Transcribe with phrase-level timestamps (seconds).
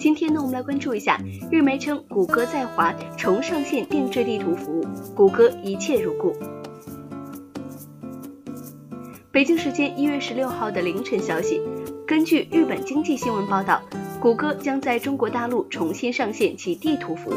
[0.00, 4.82] 今天呢，我们来关注一下，日媒称谷歌在华重上线定制地图服务，
[5.14, 6.34] 谷歌一切如故。
[9.30, 11.60] 北京时间一月十六号的凌晨消息，
[12.06, 13.82] 根据日本经济新闻报道，
[14.18, 17.34] 谷歌将在中国大陆重新上线其地图服务。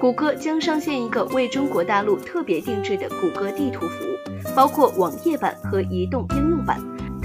[0.00, 6.55] 谷歌将上线一个为中国大陆特别定制的谷歌地图服务，包括网页版和移动应用。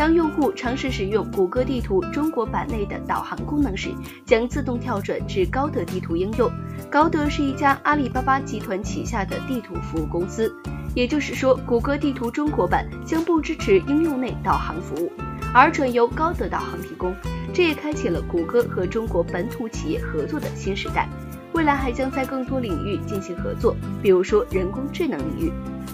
[0.01, 3.91] 当用户尝试使用谷歌地图中国版内的导航功能时，
[4.25, 6.51] 将自动跳转至高德地图应用。
[6.89, 10.51] 高德是一家阿里巴巴集团旗下的地图服务公司，
[10.95, 15.11] 也就是说，谷歌地图中国版将不支持应用内导航服务，
[15.53, 17.13] 而转由高德导航提供。
[17.53, 21.07] 这也开启了谷歌和中国本土企业合作的新时代。
[21.53, 25.51] 未来还将在更多领域进行合作，比如说人工智能领域。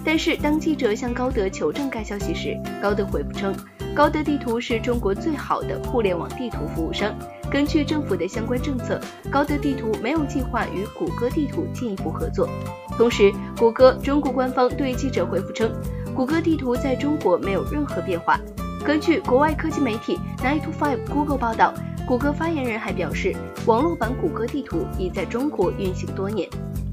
[0.08, 3.54] 但是，当记者向高德求证该消息时，高德回复称。
[3.94, 7.14] 高德地图是中国最好的互联网地图服务商。
[7.52, 12.48] 根据政府的相关政策，高德地图没有计划与谷歌地图进一步合作。
[12.92, 15.70] 同时，谷歌中国官方对记者回复称，
[16.16, 18.40] 谷歌地图在中国没有任何变化。
[18.86, 21.74] 根据国外科技媒体 Nine to Five Google 报道，
[22.08, 23.36] 谷歌发言人还表示，
[23.66, 26.48] 网络版谷歌地图已在中国运行多年。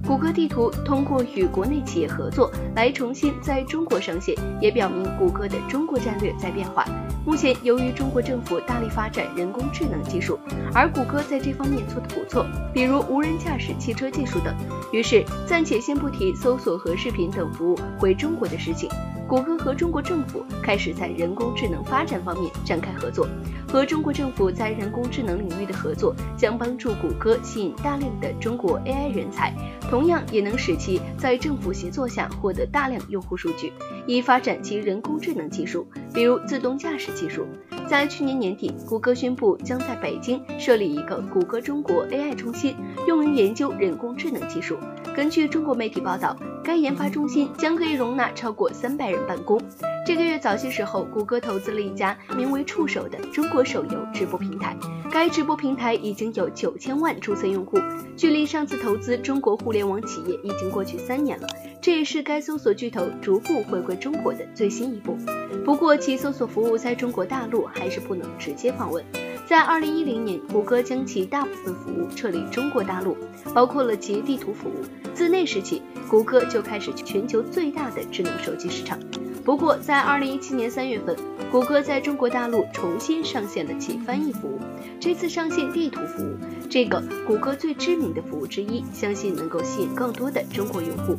[0.07, 6.85] 谷歌地图通过与国内企业合作来重新在中国上线，也表明谷歌的中国战略在变化。
[7.25, 10.39] 目前，由于中国政府大力发展人工智能技术，
[10.75, 14.55] 而谷歌在这方面做得不错，比如无人驾驶汽车技术等，
[14.93, 18.91] 于是暂且先不提搜索和视频等服务回中国的事情。
[19.27, 23.27] 谷歌和中国政府开始在人工智能发展方面展开合作，
[23.67, 29.55] 和中国政府在人工智能领域的合作将帮助谷歌吸引大量的中国 AI 人才，
[29.91, 33.73] 同样也能使其在政府协作下获得大量用户数据，
[34.07, 37.47] 以发展其人工智能技术，比如自动驾驶技术。
[37.89, 42.77] 在去年年底，谷歌宣布将在北京设立一个谷歌中国 AI 中心，
[43.09, 44.77] 用于研究人工智能技术。
[45.15, 49.61] 根据中国媒体报道，该研发中心将可以容纳超过三百人办公。
[50.05, 54.77] 这个月早些时候，谷歌投资了一家名为“触手”的中国手游直播平台。
[55.13, 57.79] 该直播平台已经有九千万注册用户，
[58.17, 61.47] 距离上次投资中国互联网企业已经过去三年了。
[61.81, 65.17] 这也是该搜索巨头逐步回归中国的最新一步。
[65.65, 69.05] 不过，其搜索服务在中国大陆还是不能直接访问。
[69.47, 73.15] 在二零一零年，谷歌将其大部分服务撤离中国大陆，
[73.55, 74.75] 包括了其地图服务。
[75.13, 78.99] 自那时起，谷歌就开始全球最大的智能手机市场。
[79.45, 81.15] 不过，在二零一七年三月份，
[81.53, 84.59] 谷歌在中国大陆重新上线了其翻译服务。
[84.99, 86.37] 这次上线地图服务，
[86.71, 91.19] 这个谷歌最知名的服务之一，相信能够吸引更多的中国用户。